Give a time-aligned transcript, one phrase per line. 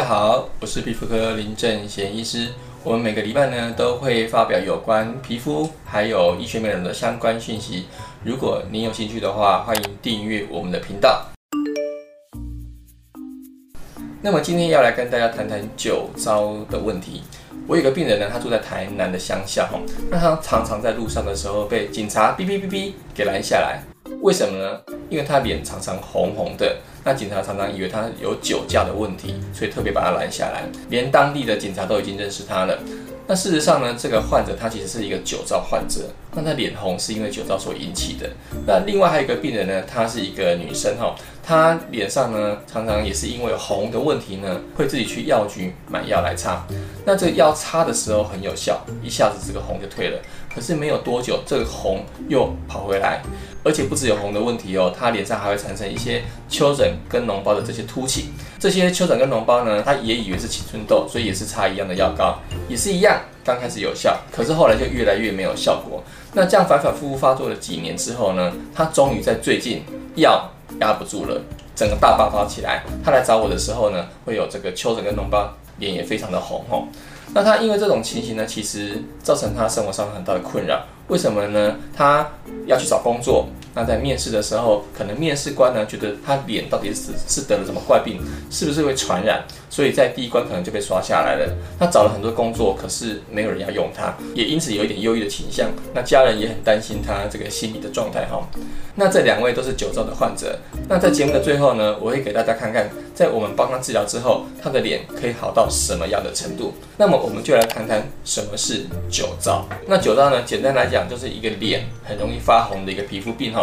[0.00, 2.48] 大家好，我是皮肤科林正贤医师。
[2.82, 7.84] 我们每个礼拜呢都会发表有关皮肤还有医学美容的相关讯息。
[8.24, 11.26] 如果您有兴趣的话，欢迎订阅我们的频道。
[14.22, 17.22] 那么今天要来跟大家谈谈酒糟的问题。
[17.66, 19.68] 我有个病人呢，他住在台南的乡下，
[20.10, 23.82] 那他常常在路上的时候被警察哔哔哔哔给拦下来，
[24.22, 24.80] 为什么呢？
[25.10, 26.74] 因为他脸常常红红的。
[27.04, 30.64] 那警察常常以为他有酒驾的问题，所以特别把他拦下来。
[30.88, 32.78] 连当地的警察都已经认识他了。
[33.26, 36.00] 那事实上呢，这个患者他其实是一个酒糟患者。
[36.32, 38.30] 那他脸红是因为酒糟所引起的。
[38.66, 46.64] 那另外还有一个病人呢，她是一个女生哈，她脸上呢常常也是因为红的问题呢，会自己去药局买药来擦。
[47.04, 50.18] 那这个药擦的时候很有效，一下子这个红就退了。
[50.52, 53.22] 可是没有多久，这个红又跑回来。
[53.62, 58.30] 而且不只有红的问题哦，她脸上还会产生一些丘疹跟脓包的这些凸起。
[58.58, 66.02] 这些丘疹跟脓包呢，她也以为是青春痘，所以也是擦一样的药膏，也是一样，刚开始有效，可是后来就越来越没有效果。
[66.32, 69.82] 那这样反反复复发作了几年之后呢，他终于在最近
[70.14, 70.48] 药
[70.80, 71.40] 压不住了，
[71.74, 72.84] 整个大爆发起来。
[73.04, 76.84] 他来找我的时候呢，会有这个丘疹跟脓包，脸也非常的红哦。
[77.32, 80.84] 那他因为这种情形呢，其实造成他生活上很大的困扰。
[81.08, 81.76] 为什么呢？
[81.96, 82.28] 他
[82.66, 91.52] 要去找工作，那在面试的时候，可能面试官呢觉得他脸到底是是得了什么怪病，是不是会传染，所以在第一关可能就被刷下来了。
[91.78, 95.68] 他找了很多工作，可是没有人要用他，也因此有一点忧郁的倾向。
[95.92, 98.48] 那家人也很担心他这个心理的状态哈。
[98.94, 100.58] 那这两位都是酒糟的患者。
[100.88, 106.74] 那在节目的最后呢，我会给大家看看，在我们帮他治疗之后，他的脸可以好到什么样的程度。
[106.98, 109.66] 那么我们就来谈谈什么是酒糟。
[109.86, 111.00] 那酒糟呢，简单来讲。
[111.10, 113.59] 就是一个脸很容易发红的一个皮肤病哈，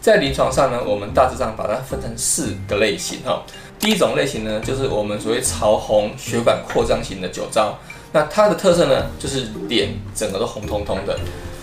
[0.00, 3.42] 在临床上呢，我们大致上把它分成四个类型哈。
[3.78, 7.78] 第一种类型呢，就是我们所谓潮红血管扩张型的酒糟，
[8.12, 11.18] 那它的特色呢，就是脸整个都红彤彤的。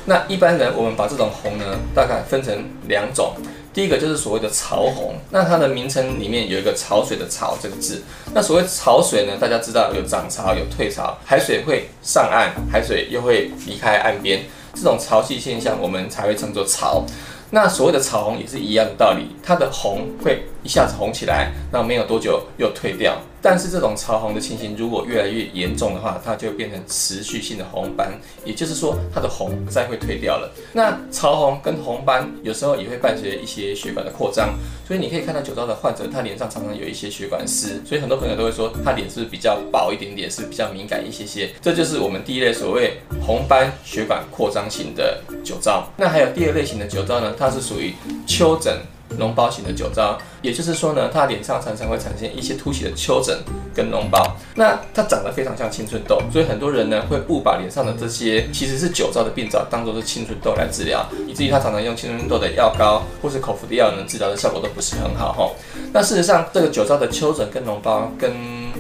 [0.05, 3.33] 那一般人我们把这种红呢，大概分成两种。
[3.73, 8.01] 第一个就是所谓的潮红，那它的名称里面有一个潮水的潮这个字。
[8.33, 14.41] 那所谓潮水呢，大家知道有涨潮有退潮，海水会上岸，海水又会离开岸边。
[14.73, 17.05] 这种潮汐现象，我们才会称作潮。
[17.49, 23.17] 那所谓的潮红也是一样的道理，它的红会一下子红起来，那没有多久又退掉。
[23.49, 28.11] 但是这种潮红的情形如果越来越严重的话，它就变成持续性的红斑，
[28.43, 30.51] 也就是说它的红不再会退掉了。
[30.73, 34.53] 那潮红跟红斑有时候也会伴随一些血管的扩张，
[34.85, 41.49] 所以你可以看到酒糟的患者，他脸上常常有一些血管丝，所以很多朋友都会说他脸是是比较薄一点点，是比较敏感一些些。
[41.59, 45.91] 这就是我们第一类所谓红斑血管扩张型的酒糟。
[45.97, 47.95] 那还有第二类型的酒糟呢，它是属于
[48.27, 48.77] 丘疹。
[49.17, 53.37] 脓包型的酒糟，也就是说呢，他脸上常常会产生一些凸起的丘疹
[53.73, 65.51] 跟脓包，那它长得非常像青春痘，所以很多人呢会误把脸上的这些其实是酒糟的病灶当做是青春痘来治疗，以至于他常常用青春痘的药膏或是口服的药呢治疗的效果都不是很好哈。
[65.93, 68.31] 那事实上，这个酒糟的丘疹跟脓包跟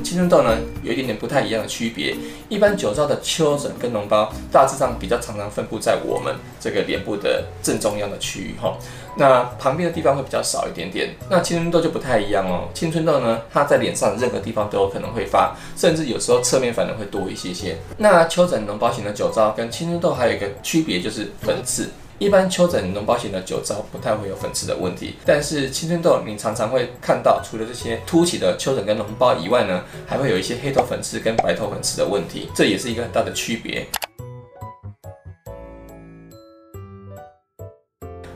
[0.03, 2.15] 青春痘呢有一点点不太一样的区别，
[2.49, 8.77] 一般酒糟的丘疹跟脓包大致上比较常常分布在我们这个脸部的正中央的区域哈。
[9.19, 12.69] 那旁边的地方会比较少一点点，那青春痘就不太一样哦。
[12.73, 17.77] 青春痘呢，它在脸上任何地方都有可能会发，甚至有时候侧面反而会多一些些。
[17.97, 21.89] 那丘疹脓包型的酒糟跟青春痘还有一个区别就是粉刺。
[22.19, 33.85] 一般丘疹脓包型的酒糟不太会有粉刺的问题，但是青春痘你常常会看到，除了这些凸起的丘疹跟脓包以外呢，还会有一些黑头粉刺跟白头粉刺的问题，这也是一个很大的区别。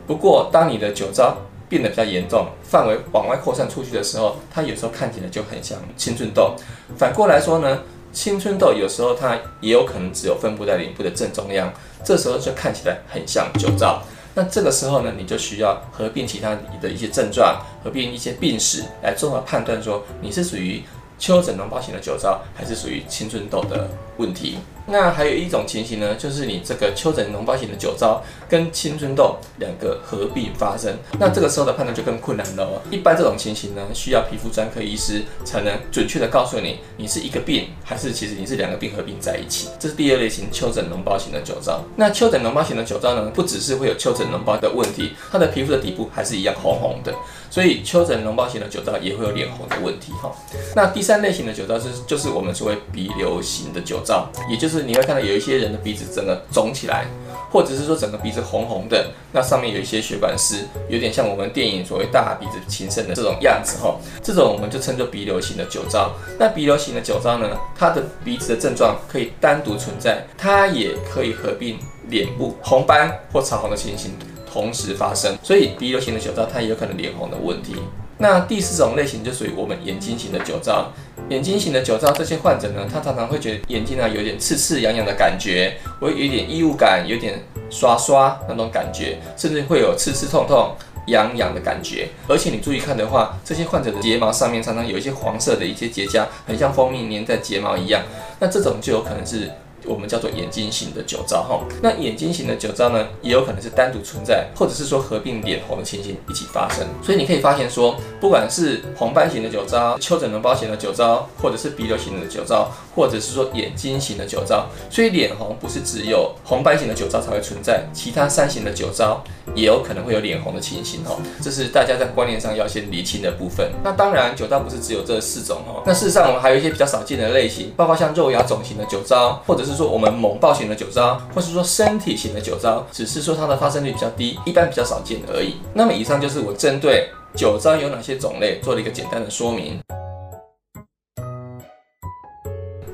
[0.06, 1.38] 不过，当你的酒糟
[1.68, 6.54] 变得比较严重，范围往外扩散出去的时候，它有时候看起来就很像青春痘。
[6.98, 11.72] 反过来说呢，青春痘有时候它也有可能只有分布在脸部的正中央，
[12.04, 14.02] 这时候就看起来很像酒糟。
[14.34, 20.82] 那这个时候呢，你就需要合并其他的一些症状，合并一些病史来综合判断说你是属于
[21.20, 23.90] 丘疹脓包型的酒糟，还是属于青春痘的
[24.22, 24.58] 问题。
[24.88, 32.82] 那还有一种情形呢，就是你这个丘疹脓包型的酒糟跟青春痘两个合并发生，那这个时候的判断就更困难了哦。
[32.90, 39.70] 一般这种情形呢，需要皮肤专科医师才能准确的告诉你，你是一个病，还是其实你是两个病合并在一起。
[39.80, 41.84] 这是第二类型丘疹脓包型的酒糟。
[41.96, 47.14] 那丘疹脓包型的酒糟呢，不只是会有丘疹脓包的问题，它的皮肤的底部还是一样红红的，
[47.50, 50.36] 所以丘疹脓包型的酒糟也会有脸红的问题哈。
[50.76, 54.11] 那第三类型的酒糟是就是我们所谓鼻瘤型的酒糟，
[54.50, 54.82] 也就是。
[54.82, 57.06] 你会看到有一些人的鼻子整个肿起来，
[57.52, 66.14] 或者是说整个鼻子红红的，那上面有一些血管丝，有点像我们电影所谓大鼻子情圣的这种样子哈，这种我们就称作鼻瘤型的酒糟。
[66.40, 71.78] 那鼻瘤型的酒糟呢，它的鼻子的症状可以单独存在，它也可以合并
[72.10, 74.12] 脸部红斑或潮红的情形
[74.52, 77.76] 同时发生，所以鼻瘤型的酒糟它也有可能脸红的问题。
[78.22, 80.94] 那第四种类型就属于我们眼睛型的酒糟。
[81.30, 87.42] 眼睛型的酒糟，这些患者呢，他常常会觉得眼睛啊有点刺刺痒痒的感觉，会有一点异物感，有点
[87.72, 90.76] 刷刷那种感觉，甚至会有刺刺痛痛、
[91.08, 92.10] 痒痒的感觉。
[92.28, 98.04] 而且你注意看的话，这些患者的睫毛上面常常有一些黄色的一些结痂，很像蜂蜜粘在睫毛一样。
[98.40, 99.50] 那这种就有可能是。
[99.86, 106.86] 我们叫做眼睛型的酒糟哈，那眼睛型的酒糟呢，也有可能是单独存在，或者是说合并脸红的情形一起发生。
[107.04, 119.24] 所以你可以发现说，不管是红斑型的酒糟、丘疹脓包型的酒糟，或者是鼻瘤型的酒糟，或者是说眼睛型的酒糟，所以脸红不是只有红斑型的酒糟才会存在，其他三型的酒糟
[119.56, 121.18] 也有可能会有脸红的情形哈。
[121.42, 123.72] 这是大家在观念上要先厘清的部分。
[123.84, 125.82] 那当然，酒糟不是只有这四种哈。
[125.88, 129.71] 那事实上，我们还有一些比较少见的类型，包括像肉芽肿型的酒糟，或者是。
[129.72, 135.56] 是说我们猛爆型的酒糟，或是说身体型的酒糟，只是说它的发生率比较低，一般比较少见而已。
[135.74, 139.80] 那么以上就是我针对酒糟有哪些种类做了一个简单的说明。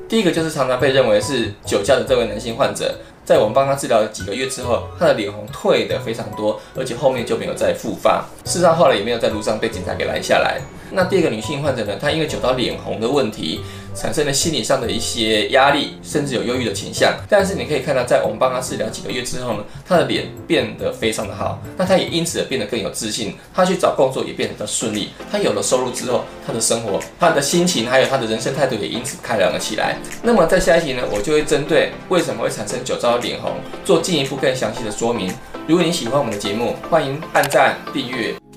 [0.08, 2.94] 第一个就是常常被认为是酒驾的这位男性患者，
[3.26, 10.62] 在我们帮他治疗了几个月之后，他的脸红退的非常多，而且后面就没有再复发，事实上后来也没有在路上被警察给拦下来。
[10.90, 13.60] 那第二个女性患者呢，她因为酒糟脸红的问题，
[13.98, 17.12] 产生了心理上的一些压力，甚至有忧郁的倾向。
[17.28, 23.34] 但是你可以看到，在我们帮他治疗几个月之后呢，他的脸变得非常的好，那他也因此变得更有自信。
[23.52, 25.08] 他去找工作也变得更顺利。
[25.32, 29.96] 他有了收入之后，他的生活、他的心情还有他的人生态度也因此开朗了起来。
[30.22, 33.50] 那么在下一集呢，我就会针对为什么会产生酒糟脸红，
[33.84, 35.32] 做进一步更详细的说明。
[35.66, 38.47] 如果你喜欢我们的节目，欢迎按赞订阅。